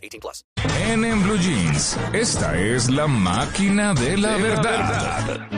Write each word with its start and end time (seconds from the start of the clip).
18 0.00 0.20
plus. 0.20 0.44
En, 0.88 1.04
en 1.04 1.22
Blue 1.22 1.38
Jeans, 1.38 1.96
esta 2.12 2.58
es 2.58 2.88
la 2.90 3.06
máquina 3.06 3.94
de 3.94 4.16
la 4.16 4.36
verdad. 4.36 5.48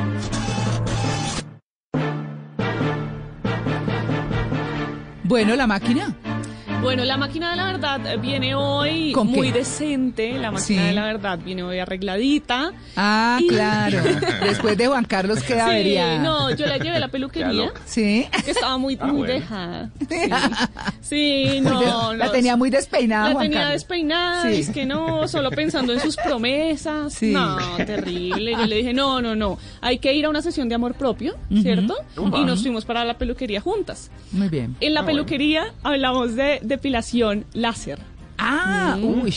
Bueno, 5.25 5.57
la 5.57 5.67
máquina. 5.67 6.15
Bueno, 6.83 7.05
la 7.05 7.17
máquina 7.17 7.51
de 7.53 7.57
la 7.57 7.65
verdad 7.67 8.19
viene 8.21 8.57
hoy 8.57 9.13
¿Con 9.13 9.29
qué? 9.31 9.37
muy 9.37 9.51
decente. 9.53 10.33
La 10.33 10.51
máquina 10.51 10.81
Sí. 10.83 10.87
de 10.89 10.93
la 10.93 11.05
verdad 11.05 11.39
viene 11.39 11.63
hoy 11.63 11.79
arregladita. 11.79 12.73
Ah, 12.97 13.39
Y- 13.41 13.47
claro. 13.47 14.03
Después 14.45 14.77
de 14.77 14.89
Juan 14.89 15.05
Carlos 15.05 15.43
queda 15.45 15.67
Sí, 15.67 15.71
avería. 15.71 16.19
no, 16.19 16.51
yo 16.51 16.67
la 16.67 16.79
llevé 16.79 16.97
a 16.97 17.01
la 17.01 17.07
peluquería. 17.09 17.71
Sí. 17.85 18.27
Que 18.45 18.51
estaba 18.51 18.79
muy, 18.79 18.99
Ah, 19.01 19.07
muy 19.07 19.19
bueno. 19.19 19.33
dejada. 19.35 19.91
Sí, 21.01 21.47
Sí, 21.53 21.61
no, 21.61 22.15
la 22.15 22.27
no. 22.27 22.31
tenía 22.33 22.57
muy 22.57 22.69
despeinada, 22.71 23.29
La 23.29 23.33
Juan 23.35 23.45
tenía 23.45 23.59
Carlos. 23.61 23.75
despeinada, 23.75 24.43
Sí. 24.51 24.61
es 24.61 24.71
que 24.71 24.85
no, 24.87 25.29
solo 25.29 25.51
pensando 25.51 25.93
en 25.93 26.01
sus 26.01 26.17
promesas. 26.17 27.13
Sí. 27.15 27.33
No, 27.33 27.57
terrible. 27.77 28.53
Yo 28.53 28.67
le 28.67 28.77
dije, 28.77 28.93
no, 28.93 29.21
no, 29.23 29.37
no, 29.37 29.59
hay 29.83 29.99
que 29.99 30.13
ir 30.15 30.25
a 30.27 30.31
una 30.31 30.43
sesión 30.43 30.69
de 30.69 30.75
amor 30.75 30.95
propio, 30.95 31.35
¿cierto? 31.63 31.95
Y 32.17 32.45
nos 32.45 32.63
fuimos 32.63 32.85
para 32.85 33.05
la 33.05 33.19
peluquería 33.19 33.61
juntas. 33.61 34.11
Muy 34.33 34.49
bien. 34.49 34.75
En 34.81 34.95
la 34.95 35.05
peluquería 35.07 35.73
hablamos 35.85 36.35
de 36.35 36.61
depilación 36.73 37.45
láser. 37.55 37.99
Ah, 38.45 38.99
uy. 39.01 39.33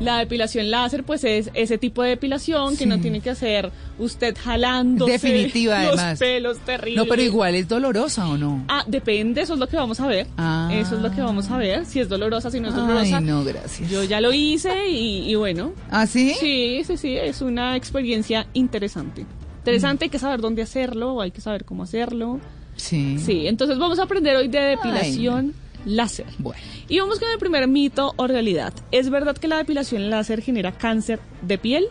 La 0.00 0.18
depilación 0.18 0.70
láser, 0.70 1.02
pues 1.02 1.24
es 1.24 1.50
ese 1.54 1.78
tipo 1.78 2.02
de 2.04 2.10
depilación 2.10 2.76
que 2.76 2.86
no 2.86 3.00
tiene 3.00 3.20
que 3.20 3.30
hacer 3.30 3.72
usted 3.98 4.36
jalando 4.40 5.06
Definitiva, 5.06 5.82
los 5.84 5.98
además. 5.98 6.18
pelos 6.20 6.58
terribles. 6.60 6.96
No, 7.02 7.08
pero 7.10 7.22
igual 7.22 7.56
es 7.56 7.66
dolorosa 7.66 8.28
o 8.28 8.36
no. 8.38 8.64
Ah, 8.68 8.84
depende, 8.86 9.40
eso 9.40 9.54
es 9.54 9.58
lo 9.58 9.66
que 9.66 9.76
vamos 9.76 9.98
a 9.98 10.06
ver. 10.06 10.28
Ah. 10.36 10.68
Eso 10.72 10.94
es 10.96 11.02
lo 11.02 11.10
que 11.10 11.22
vamos 11.22 11.50
a 11.50 11.56
ver, 11.56 11.86
si 11.86 11.98
es 11.98 12.08
dolorosa, 12.08 12.50
si 12.52 12.60
no 12.60 12.68
es 12.68 12.74
Ay, 12.74 12.80
dolorosa. 12.82 13.20
no, 13.20 13.42
gracias. 13.42 13.90
Yo 13.90 14.04
ya 14.04 14.20
lo 14.20 14.32
hice 14.32 14.90
y, 14.90 15.28
y 15.28 15.34
bueno, 15.34 15.72
¿Ah, 15.90 16.06
sí? 16.06 16.34
sí, 16.38 16.82
sí, 16.86 16.96
sí, 16.98 17.16
es 17.16 17.40
una 17.40 17.74
experiencia 17.74 18.46
interesante. 18.52 19.26
Interesante, 19.58 20.04
hay 20.04 20.10
que 20.10 20.20
saber 20.20 20.40
dónde 20.40 20.62
hacerlo, 20.62 21.20
hay 21.20 21.32
que 21.32 21.40
saber 21.40 21.64
cómo 21.64 21.82
hacerlo. 21.82 22.38
Sí. 22.76 23.18
Sí, 23.18 23.48
entonces 23.48 23.78
vamos 23.78 23.98
a 23.98 24.04
aprender 24.04 24.36
hoy 24.36 24.46
de 24.46 24.60
depilación 24.60 25.54
láser. 25.86 26.26
Bueno. 26.38 26.60
Y 26.88 26.98
vamos 27.00 27.18
con 27.18 27.30
el 27.30 27.38
primer 27.38 27.66
mito 27.68 28.12
o 28.16 28.26
realidad. 28.26 28.74
¿Es 28.92 29.08
verdad 29.08 29.36
que 29.38 29.48
la 29.48 29.56
depilación 29.56 30.10
láser 30.10 30.42
genera 30.42 30.72
cáncer 30.72 31.20
de 31.40 31.56
piel? 31.56 31.86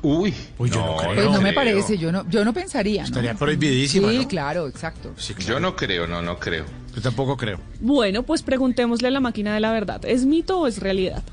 Uy, 0.00 0.32
Uy, 0.58 0.70
yo 0.70 0.76
no, 0.76 0.96
creo. 0.96 1.14
Pues 1.14 1.30
no 1.32 1.40
me 1.40 1.52
parece, 1.52 1.98
yo 1.98 2.12
no, 2.12 2.24
yo 2.30 2.44
no 2.44 2.52
pensaría. 2.54 3.02
¿no? 3.02 3.08
Estaría 3.08 3.34
prohibidísima, 3.34 4.10
Sí, 4.10 4.18
¿no? 4.18 4.28
claro, 4.28 4.68
exacto. 4.68 5.12
Sí, 5.16 5.34
claro. 5.34 5.54
yo 5.54 5.60
no 5.60 5.74
creo, 5.74 6.06
no, 6.06 6.22
no 6.22 6.38
creo. 6.38 6.64
Yo 6.94 7.02
tampoco 7.02 7.36
creo. 7.36 7.58
Bueno, 7.80 8.22
pues 8.22 8.42
preguntémosle 8.42 9.08
a 9.08 9.10
la 9.10 9.18
máquina 9.20 9.52
de 9.54 9.60
la 9.60 9.72
verdad. 9.72 10.04
¿Es 10.04 10.24
mito 10.24 10.60
o 10.60 10.66
es 10.68 10.78
realidad? 10.78 11.24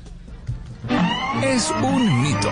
Es 1.44 1.70
un 1.82 2.22
mito. 2.22 2.50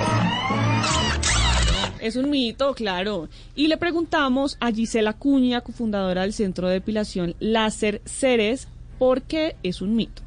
Es 2.00 2.16
un 2.16 2.28
mito, 2.30 2.74
claro. 2.74 3.28
Y 3.56 3.68
le 3.68 3.76
preguntamos 3.76 4.56
a 4.60 4.70
Gisela 4.70 5.14
Cuña, 5.14 5.62
cofundadora 5.62 6.22
del 6.22 6.32
Centro 6.34 6.68
de 6.68 6.74
Depilación 6.74 7.34
Láser 7.40 8.02
Ceres, 8.04 8.68
por 8.98 9.22
qué 9.22 9.56
es 9.62 9.80
un 9.80 9.96
mito. 9.96 10.22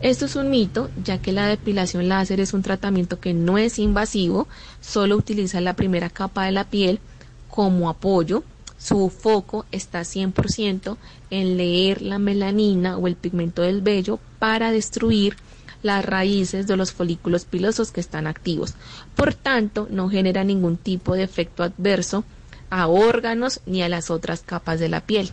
Esto 0.00 0.26
es 0.26 0.36
un 0.36 0.50
mito, 0.50 0.90
ya 1.02 1.18
que 1.18 1.32
la 1.32 1.46
depilación 1.46 2.08
láser 2.08 2.40
es 2.40 2.52
un 2.52 2.62
tratamiento 2.62 3.18
que 3.18 3.32
no 3.32 3.56
es 3.56 3.78
invasivo, 3.78 4.46
solo 4.80 5.16
utiliza 5.16 5.60
la 5.60 5.74
primera 5.74 6.10
capa 6.10 6.44
de 6.44 6.52
la 6.52 6.64
piel 6.64 7.00
como 7.48 7.88
apoyo. 7.88 8.44
Su 8.78 9.08
foco 9.08 9.64
está 9.72 10.00
100% 10.00 10.98
en 11.30 11.56
leer 11.56 12.02
la 12.02 12.18
melanina 12.18 12.98
o 12.98 13.06
el 13.06 13.16
pigmento 13.16 13.62
del 13.62 13.80
vello 13.80 14.18
para 14.38 14.70
destruir 14.70 15.36
las 15.82 16.04
raíces 16.04 16.66
de 16.66 16.76
los 16.76 16.92
folículos 16.92 17.46
pilosos 17.46 17.90
que 17.90 18.00
están 18.00 18.26
activos. 18.26 18.74
Por 19.14 19.32
tanto, 19.32 19.88
no 19.90 20.10
genera 20.10 20.44
ningún 20.44 20.76
tipo 20.76 21.14
de 21.14 21.22
efecto 21.22 21.62
adverso 21.62 22.24
a 22.68 22.86
órganos 22.88 23.60
ni 23.64 23.82
a 23.82 23.88
las 23.88 24.10
otras 24.10 24.42
capas 24.42 24.78
de 24.78 24.88
la 24.88 25.00
piel. 25.00 25.32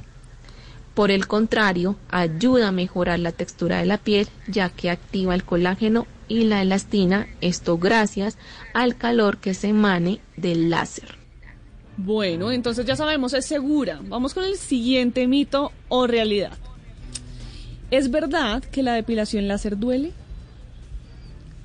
Por 0.93 1.09
el 1.09 1.27
contrario, 1.27 1.95
ayuda 2.09 2.67
a 2.67 2.71
mejorar 2.71 3.19
la 3.19 3.31
textura 3.31 3.79
de 3.79 3.85
la 3.85 3.97
piel, 3.97 4.27
ya 4.47 4.69
que 4.69 4.91
activa 4.91 5.33
el 5.33 5.43
colágeno 5.43 6.05
y 6.27 6.43
la 6.43 6.61
elastina, 6.61 7.27
esto 7.41 7.77
gracias 7.77 8.37
al 8.73 8.95
calor 8.95 9.37
que 9.37 9.53
se 9.53 9.69
emane 9.69 10.19
del 10.37 10.69
láser. 10.69 11.17
Bueno, 11.97 12.51
entonces 12.51 12.85
ya 12.85 12.95
sabemos, 12.95 13.33
es 13.33 13.45
segura. 13.45 13.99
Vamos 14.03 14.33
con 14.33 14.43
el 14.43 14.57
siguiente 14.57 15.27
mito 15.27 15.71
o 15.89 16.07
realidad. 16.07 16.57
¿Es 17.91 18.09
verdad 18.09 18.63
que 18.63 18.81
la 18.81 18.93
depilación 18.93 19.47
láser 19.47 19.77
duele? 19.77 20.11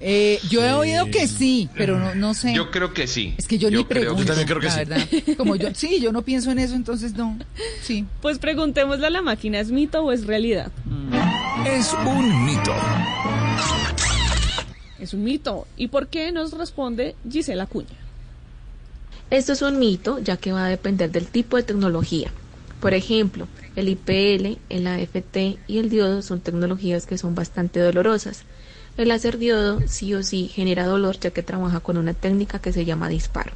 Eh, 0.01 0.39
yo 0.49 0.65
he 0.65 0.73
oído 0.73 1.07
que 1.07 1.27
sí, 1.27 1.69
pero 1.77 1.99
no, 1.99 2.15
no 2.15 2.33
sé. 2.35 2.55
Yo 2.55 2.71
creo 2.71 2.95
que 2.95 3.07
sí. 3.09 3.35
Es 3.37 3.49
que 3.49 3.59
yo, 3.59 3.69
ni 3.69 3.85
creo 3.85 3.89
pregunto. 3.89 4.23
Yo 4.23 4.27
también 4.27 4.47
creo 4.47 4.61
que 4.61 4.67
la 4.67 4.73
sí. 4.73 4.79
verdad. 4.79 5.37
Como 5.37 5.57
yo, 5.57 5.69
sí, 5.75 6.01
yo 6.01 6.13
no 6.13 6.23
pienso 6.23 6.53
en 6.53 6.61
eso, 6.61 6.75
entonces 6.75 7.15
no. 7.15 7.37
Sí. 7.83 8.05
Pues 8.23 8.39
preguntémosle 8.39 9.09
a 9.09 9.11
la 9.11 9.23
máquina, 9.23 9.59
¿es 9.59 9.73
mito 9.73 10.03
o 10.03 10.13
es 10.13 10.27
realidad? 10.27 10.71
Es 11.67 11.93
un 12.07 12.45
mito. 12.45 12.75
Es 15.01 15.15
un 15.15 15.25
mito. 15.25 15.67
¿Y 15.77 15.89
por 15.89 16.09
qué 16.09 16.31
nos 16.31 16.53
responde 16.53 17.17
Gisela 17.29 17.67
Cuña? 17.67 17.89
Esto 19.31 19.53
es 19.53 19.63
un 19.63 19.79
mito, 19.79 20.21
ya 20.21 20.37
que 20.37 20.53
va 20.53 20.67
a 20.67 20.69
depender 20.69 21.11
del 21.11 21.27
tipo 21.27 21.57
de 21.57 21.65
tecnología. 21.65 22.31
Por 22.81 22.95
ejemplo, 22.95 23.49
el 23.77 23.89
IPL, 23.89 24.59
el 24.69 24.87
AFT 24.87 25.59
y 25.67 25.79
el 25.79 25.91
diodo 25.91 26.23
son 26.23 26.41
tecnologías 26.41 27.05
que 27.05 27.19
son 27.19 27.35
bastante 27.35 27.81
dolorosas. 27.81 28.45
El 28.99 29.09
láser 29.09 29.39
diodo 29.39 29.81
sí 29.87 30.13
o 30.15 30.25
sí 30.25 30.49
genera 30.49 30.85
dolor 30.85 31.19
ya 31.21 31.31
que 31.31 31.45
trabaja 31.45 31.79
con 31.79 31.97
una 31.97 32.15
técnica 32.15 32.59
que 32.59 32.73
se 32.73 32.85
llama 32.85 33.09
disparo. 33.09 33.53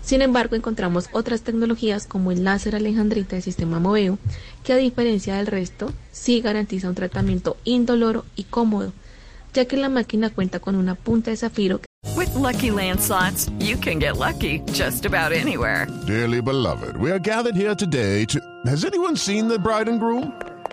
Sin 0.00 0.22
embargo, 0.22 0.56
encontramos 0.56 1.08
otras 1.12 1.42
tecnologías 1.42 2.06
como 2.06 2.32
el 2.32 2.42
láser 2.42 2.74
alejandrita 2.74 3.36
del 3.36 3.42
sistema 3.42 3.80
Moveo, 3.80 4.18
que 4.64 4.72
a 4.72 4.76
diferencia 4.76 5.36
del 5.36 5.46
resto, 5.46 5.92
sí 6.10 6.40
garantiza 6.40 6.88
un 6.88 6.94
tratamiento 6.94 7.58
indoloro 7.64 8.24
y 8.34 8.44
cómodo, 8.44 8.92
ya 9.52 9.66
que 9.66 9.76
la 9.76 9.90
máquina 9.90 10.30
cuenta 10.30 10.58
con 10.58 10.74
una 10.74 10.94
punta 10.94 11.30
de 11.30 11.36
zafiro 11.36 11.80
With 12.16 12.34
Lucky 12.34 12.70
Land 12.70 13.00
slots, 13.00 13.50
you 13.58 13.76
can 13.76 13.98
get 13.98 14.16
lucky 14.16 14.60
just 14.72 15.06
about 15.06 15.32
anywhere. 15.32 15.86
Dearly 16.06 16.40
beloved, 16.40 16.96
we 16.96 17.10
are 17.10 17.18
gathered 17.18 17.54
here 17.54 17.74
today 17.74 18.24
to. 18.26 18.40
Has 18.66 18.84
anyone 18.84 19.16
seen 19.16 19.48
the 19.48 19.58
bride 19.58 19.88
and 19.88 20.00
groom? 20.00 20.32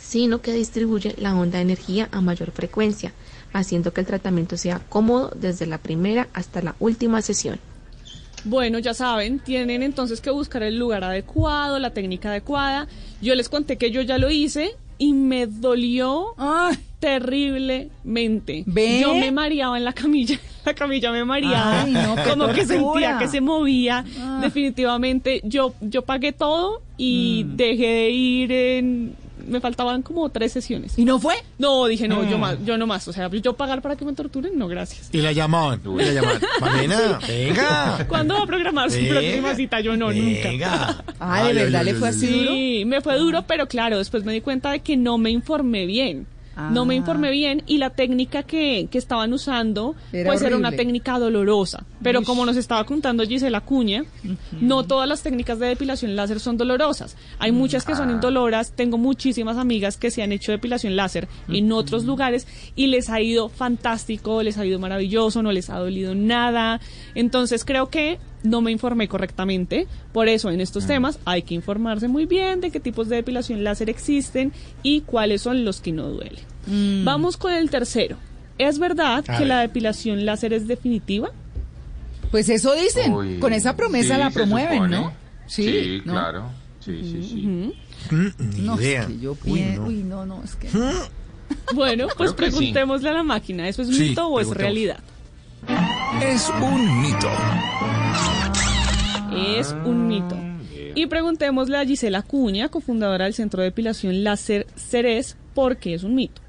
sino 0.00 0.40
que 0.40 0.52
distribuye 0.52 1.14
la 1.18 1.36
onda 1.36 1.58
de 1.58 1.62
energía 1.62 2.08
a 2.12 2.20
mayor 2.20 2.50
frecuencia, 2.50 3.12
haciendo 3.52 3.92
que 3.92 4.00
el 4.00 4.06
tratamiento 4.06 4.56
sea 4.56 4.80
cómodo 4.88 5.30
desde 5.36 5.66
la 5.66 5.78
primera 5.78 6.28
hasta 6.32 6.62
la 6.62 6.74
última 6.80 7.22
sesión. 7.22 7.58
Bueno, 8.44 8.78
ya 8.78 8.94
saben, 8.94 9.38
tienen 9.38 9.82
entonces 9.82 10.20
que 10.20 10.30
buscar 10.30 10.62
el 10.62 10.78
lugar 10.78 11.04
adecuado, 11.04 11.78
la 11.78 11.90
técnica 11.90 12.30
adecuada. 12.30 12.88
Yo 13.20 13.34
les 13.34 13.48
conté 13.50 13.76
que 13.76 13.90
yo 13.90 14.00
ya 14.00 14.16
lo 14.16 14.30
hice 14.30 14.70
y 14.96 15.12
me 15.12 15.46
dolió 15.46 16.28
Ay, 16.38 16.76
terriblemente. 17.00 18.64
¿Ve? 18.66 19.00
Yo 19.00 19.14
me 19.14 19.30
mareaba 19.30 19.76
en 19.78 19.84
la 19.84 19.92
camilla, 19.92 20.38
la 20.64 20.74
camilla 20.74 21.12
me 21.12 21.24
mareaba, 21.24 21.82
Ay, 21.82 21.92
no, 21.92 22.16
como 22.28 22.48
que 22.52 22.64
sentía 22.66 23.18
que 23.18 23.28
se 23.28 23.40
movía. 23.40 24.04
Ah. 24.18 24.38
Definitivamente, 24.42 25.40
yo 25.44 25.74
yo 25.80 26.02
pagué 26.02 26.32
todo 26.32 26.82
y 26.96 27.44
Mm. 27.46 27.56
dejé 27.56 27.86
de 27.86 28.10
ir 28.10 28.52
en 28.52 29.14
me 29.50 29.60
faltaban 29.60 30.02
como 30.02 30.28
tres 30.30 30.52
sesiones. 30.52 30.98
¿Y 30.98 31.04
no 31.04 31.18
fue? 31.18 31.34
No, 31.58 31.86
dije, 31.86 32.08
no, 32.08 32.22
yo, 32.28 32.38
Mm. 32.38 32.40
más, 32.40 32.56
yo 32.64 32.78
no 32.78 32.86
más. 32.86 33.06
O 33.08 33.12
sea, 33.12 33.28
yo 33.30 33.54
pagar 33.54 33.82
para 33.82 33.96
que 33.96 34.04
me 34.04 34.12
torturen, 34.14 34.56
no, 34.58 34.68
gracias. 34.68 35.10
Y 35.12 35.18
la 35.18 35.32
llamaban. 35.32 35.80
Y 35.84 36.02
la 36.04 36.12
llamaban. 36.12 36.40
Malena, 36.60 37.18
venga. 37.26 38.06
¿Cuándo 38.08 38.34
va 38.34 38.42
a 38.42 38.46
programar 38.46 38.90
su 38.90 39.06
próxima 39.06 39.54
cita? 39.54 39.80
Yo 39.80 39.96
no, 39.96 40.12
nunca. 40.12 40.48
Venga. 40.48 41.04
Ah, 41.18 41.44
¿de 41.48 41.52
verdad 41.52 41.80
ay, 41.80 41.86
le 41.86 41.94
fue 41.94 42.08
ay, 42.08 42.14
así 42.14 42.26
ay. 42.26 42.32
duro? 42.40 42.50
Sí, 42.52 42.84
me 42.86 43.00
fue 43.00 43.18
duro, 43.18 43.44
pero 43.46 43.66
claro, 43.66 43.98
después 43.98 44.24
me 44.24 44.32
di 44.32 44.40
cuenta 44.40 44.70
de 44.70 44.80
que 44.80 44.96
no 44.96 45.18
me 45.18 45.30
informé 45.30 45.86
bien. 45.86 46.26
No 46.70 46.84
me 46.84 46.94
Ah. 46.94 46.98
informé 46.98 47.30
bien 47.30 47.62
y 47.66 47.78
la 47.78 47.90
técnica 47.90 48.42
que, 48.42 48.88
que 48.90 48.98
estaban 48.98 49.32
usando 49.32 49.94
Era 50.12 50.30
pues 50.30 50.42
era 50.42 50.56
una 50.56 50.68
horrible. 50.68 50.84
técnica 50.84 51.18
dolorosa. 51.18 51.84
Pero 52.02 52.22
como 52.22 52.44
nos 52.46 52.56
estaba 52.56 52.84
contando 52.84 53.24
Gisela 53.26 53.60
Cuña, 53.60 54.04
no 54.60 54.84
todas 54.84 55.08
las 55.08 55.22
técnicas 55.22 55.58
de 55.58 55.66
depilación 55.68 56.16
láser 56.16 56.40
son 56.40 56.56
dolorosas. 56.56 57.16
Hay 57.38 57.52
muchas 57.52 57.84
que 57.84 57.92
Ah. 57.92 57.96
son 57.96 58.10
indoloras. 58.10 58.72
Tengo 58.72 58.98
muchísimas 58.98 59.56
amigas 59.56 59.96
que 59.96 60.10
se 60.10 60.22
han 60.22 60.32
hecho 60.32 60.52
depilación 60.52 60.96
láser 60.96 61.28
en 61.48 61.72
otros 61.72 62.04
lugares 62.04 62.46
y 62.76 62.86
les 62.88 63.10
ha 63.10 63.20
ido 63.20 63.48
fantástico, 63.48 64.42
les 64.42 64.58
ha 64.58 64.66
ido 64.66 64.78
maravilloso, 64.78 65.42
no 65.42 65.52
les 65.52 65.70
ha 65.70 65.78
dolido 65.78 66.14
nada. 66.14 66.80
Entonces 67.14 67.64
creo 67.64 67.88
que 67.90 68.18
no 68.42 68.62
me 68.62 68.70
informé 68.70 69.08
correctamente. 69.08 69.86
Por 70.12 70.28
eso 70.28 70.50
en 70.50 70.60
estos 70.60 70.86
temas 70.86 71.18
hay 71.26 71.42
que 71.42 71.54
informarse 71.54 72.08
muy 72.08 72.24
bien 72.26 72.60
de 72.60 72.70
qué 72.70 72.80
tipos 72.80 73.08
de 73.08 73.16
depilación 73.16 73.62
láser 73.64 73.90
existen 73.90 74.52
y 74.82 75.02
cuáles 75.02 75.42
son 75.42 75.64
los 75.64 75.80
que 75.80 75.92
no 75.92 76.08
duelen. 76.08 76.49
Vamos 76.66 77.36
con 77.36 77.52
el 77.52 77.70
tercero. 77.70 78.16
¿Es 78.58 78.78
verdad 78.78 79.18
A 79.18 79.22
que 79.22 79.38
ver. 79.40 79.46
la 79.48 79.60
depilación 79.60 80.24
láser 80.26 80.52
es 80.52 80.66
definitiva? 80.68 81.30
Pues 82.30 82.48
eso 82.48 82.74
dicen. 82.74 83.12
Uy, 83.12 83.38
Con 83.38 83.52
esa 83.52 83.74
promesa 83.76 84.14
sí, 84.14 84.20
la 84.20 84.30
promueven. 84.30 84.90
¿no? 84.90 85.12
Sí, 85.46 86.02
¿no? 86.04 86.12
claro. 86.12 86.44
Sí, 86.80 87.00
sí, 87.02 87.22
sí. 87.28 87.36
Mm, 88.14 88.26
Ni 88.56 88.62
No, 88.62 88.74
es 88.74 88.80
idea. 88.80 89.06
que 89.06 89.18
yo 89.18 89.36
Uy, 89.44 89.60
no. 89.62 89.84
Uy, 89.84 89.94
no, 90.02 90.26
no, 90.26 90.42
es 90.44 90.54
que... 90.56 90.68
Bueno, 91.74 92.06
pues 92.16 92.30
sí. 92.30 92.36
preguntémosle 92.36 93.08
a 93.08 93.12
la 93.12 93.22
máquina, 93.22 93.68
¿eso 93.68 93.82
es 93.82 93.88
Sí, 93.88 94.10
mito 94.10 94.26
o 94.28 94.40
es 94.40 94.48
realidad? 94.50 95.00
Es 96.22 96.48
un 96.62 97.02
mito. 97.02 97.28
Es 99.34 99.74
un 99.84 100.06
mito. 100.06 100.36
Y 100.94 101.06
preguntémosle 101.06 101.76
a 101.78 101.84
Gisela 101.84 102.22
Cuña, 102.22 102.68
cofundadora 102.68 103.24
del 103.24 103.34
Centro 103.34 103.62
de 103.62 103.68
Depilación 103.70 104.24
Láser 104.24 104.66
Ceres, 104.76 105.36
¿por 105.54 105.76
qué 105.78 105.94
es 105.94 106.02
un 106.02 106.14
mito? 106.14 106.40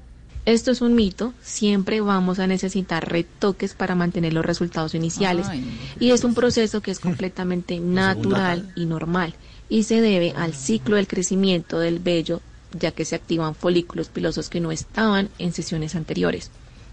Esto 0.44 0.72
es 0.72 0.80
un 0.80 0.94
mito, 0.94 1.32
siempre 1.42 2.00
vamos 2.00 2.38
a 2.38 2.46
necesitar 2.46 3.08
retoques 3.08 3.74
para 3.74 3.94
mantener 3.94 4.32
los 4.32 4.44
resultados 4.44 4.94
iniciales. 4.94 5.46
Ay, 5.48 5.64
y 6.00 6.10
es 6.10 6.24
un 6.24 6.34
proceso 6.34 6.80
que 6.80 6.90
es 6.90 6.98
completamente 6.98 7.78
natural 7.80 8.72
y 8.74 8.86
normal. 8.86 9.34
Y 9.68 9.84
se 9.84 10.00
debe 10.00 10.32
al 10.36 10.54
ciclo 10.54 10.96
del 10.96 11.06
crecimiento 11.06 11.78
del 11.78 11.98
vello 11.98 12.40
ya 12.78 12.90
que 12.92 13.04
se 13.04 13.14
activan 13.14 13.54
folículos 13.54 14.08
pilosos 14.08 14.48
que 14.48 14.60
no 14.60 14.72
estaban 14.72 15.28
en 15.38 15.52
sesiones 15.52 15.94
anteriores. 15.94 16.50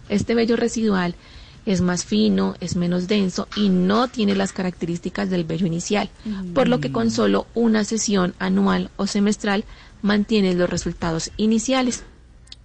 Este 0.10 0.36
vello 0.36 0.56
residual 0.56 1.16
es 1.66 1.81
más 1.81 2.06
fino, 2.06 2.56
es 2.60 2.75
menos 2.75 3.07
denso 3.07 3.48
y 3.56 3.69
no 3.69 4.07
tiene 4.07 4.36
las 4.36 4.54
características 4.54 5.30
del 5.30 5.44
vello 5.44 5.68
inicial, 5.68 6.10
por 6.54 6.68
lo 6.68 6.80
que 6.80 6.92
con 6.92 7.12
solo 7.12 7.48
una 7.54 7.84
sesión 7.84 8.34
anual 8.40 8.90
o 8.96 9.07
semestral 9.07 9.66
mantienes 10.01 10.56
los 10.56 10.69
resultados 10.69 11.31
iniciales. 11.38 12.04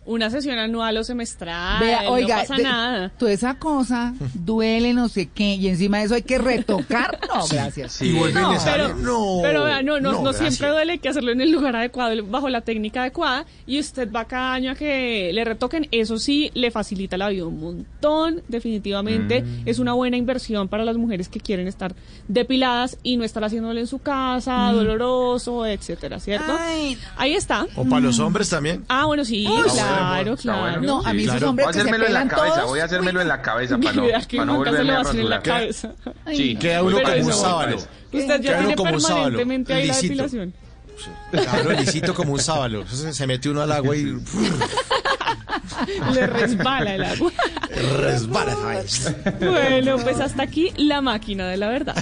Una 0.06 0.28
sesión 0.30 0.58
anual 0.58 0.96
o 0.98 1.04
semestral, 1.04 1.80
Vea, 1.80 2.10
oiga, 2.10 2.36
no 2.36 2.40
pasa 2.42 2.56
de- 2.56 2.62
nada. 2.62 3.08
toda 3.18 3.32
esa 3.32 3.54
cosa 3.58 4.12
duele, 4.34 4.92
no 4.92 5.08
sé 5.08 5.30
qué, 5.34 5.54
y 5.54 5.68
encima 5.68 5.98
de 5.98 6.04
eso 6.04 6.14
hay 6.14 6.22
que 6.22 6.38
retocar. 6.38 7.18
No, 7.34 7.44
gracias. 7.50 7.92
Sí. 7.94 8.08
Y 8.10 8.12
vuelve 8.18 8.40
No, 8.40 8.52
necesario. 8.52 8.88
pero, 8.88 8.98
No. 8.98 9.38
pero 9.42 9.64
vea, 9.64 9.82
no, 9.82 9.98
no, 10.00 10.22
no, 10.22 10.32
siempre 10.32 10.68
duele, 10.68 10.92
hay 10.92 10.98
que 10.98 11.08
hacerlo 11.08 11.32
en 11.32 11.40
el 11.40 11.50
lugar 11.50 11.74
adecuado, 11.74 12.14
bajo 12.26 12.48
la 12.48 12.60
técnica 12.60 13.00
adecuada, 13.00 13.44
y 13.66 13.80
usted 13.80 14.10
va 14.12 14.26
cada 14.26 14.52
año 14.54 14.70
a 14.72 14.74
que 14.74 15.30
le 15.32 15.44
retoquen, 15.44 15.88
eso 15.90 16.18
sí, 16.18 16.50
le 16.54 16.70
facilita 16.70 17.16
la 17.16 17.28
vida 17.30 17.46
un 17.46 17.58
montón, 17.60 18.42
definitivamente, 18.48 19.42
Mm. 19.42 19.62
es 19.66 19.78
una 19.78 19.94
buena 19.94 20.16
inversión 20.16 20.68
para 20.68 20.84
las 20.84 20.96
mujeres 20.96 21.28
que 21.28 21.40
quieren 21.40 21.66
estar 21.66 21.94
depiladas 22.28 22.98
y 23.02 23.16
no 23.16 23.24
estar 23.24 23.42
haciéndolo 23.42 23.80
en 23.80 23.86
su 23.86 23.98
casa, 24.00 24.70
doloroso, 24.72 25.66
etcétera, 25.66 26.20
¿cierto? 26.20 26.52
Mm. 26.52 26.56
Ay. 26.60 26.98
Ahí 27.16 27.34
está. 27.34 27.66
O 27.74 27.84
para 27.84 28.00
los 28.02 28.18
hombres 28.18 28.48
también. 28.50 28.84
Ah, 28.88 29.06
bueno, 29.06 29.24
sí, 29.24 29.44
claro, 29.44 29.68
claro. 30.36 30.36
bueno. 30.60 30.80
No, 30.82 31.06
a 31.06 31.12
mí 31.12 31.18
Sí, 31.20 31.24
esos 31.24 31.36
claro. 31.36 31.50
hombres 31.50 31.66
Voy 31.66 31.70
a 31.70 31.72
que 31.72 31.74
se 31.74 31.80
hacérmelo 31.80 32.06
en 32.06 32.12
la 32.12 32.20
pelan 32.20 32.28
cabeza, 32.28 32.54
todos. 32.56 32.68
voy 32.70 32.80
a 32.80 32.84
hacérmelo 32.84 33.20
en 33.20 33.28
la 33.28 33.42
cabeza 33.42 33.78
para 33.78 33.92
no, 33.94 34.02
para 34.02 34.44
no 34.44 34.52
nunca 34.54 34.70
se 34.70 34.76
volverme 34.76 34.84
lo 34.92 34.96
a 34.96 35.00
hacen 35.00 35.20
en 35.20 35.28
la 35.30 35.36
rasurar. 35.36 35.58
cabeza. 35.60 35.92
Sí, 36.34 36.56
Queda 36.56 36.82
uno 36.82 36.98
como 37.02 37.16
un 37.26 37.32
sábalo. 37.32 37.76
Usted 38.12 38.40
ya 38.40 38.58
tiene 38.58 38.74
como 38.76 38.94
un 38.94 39.00
sábalo, 39.00 39.24
permanentemente 39.38 39.74
ahí 39.74 39.86
la 39.88 39.94
depilación. 39.96 40.54
Claro, 41.32 41.72
lisito 41.72 42.14
como 42.14 42.32
un 42.34 42.38
sábalo. 42.40 42.86
Se 42.86 43.26
mete 43.26 43.48
uno 43.50 43.62
al 43.62 43.72
agua 43.72 43.96
y 43.96 44.04
Le 46.14 46.26
resbala 46.26 46.94
el 46.94 47.04
agua. 47.04 47.32
resbala. 47.98 48.56
Bueno, 49.40 49.96
pues 49.98 50.20
hasta 50.20 50.42
aquí 50.44 50.72
la 50.76 51.00
máquina 51.00 51.48
de 51.48 51.56
la 51.56 51.68
verdad. 51.68 51.96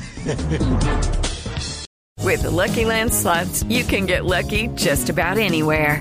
With 2.22 2.42
the 2.42 2.50
Lucky 2.50 2.84
Land 2.84 3.12
slots, 3.12 3.64
you 3.68 3.84
can 3.84 4.06
get 4.06 4.24
lucky 4.24 4.68
just 4.76 5.08
about 5.10 5.38
anywhere. 5.38 6.00